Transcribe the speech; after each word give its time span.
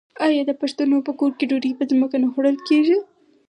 آیا 0.27 0.41
د 0.47 0.51
پښتنو 0.61 0.97
په 1.07 1.11
کور 1.19 1.31
کې 1.37 1.45
ډوډۍ 1.49 1.71
په 1.79 1.83
ځمکه 1.91 2.17
نه 2.23 2.27
خوړل 2.33 2.57
کیږي؟ 2.67 2.97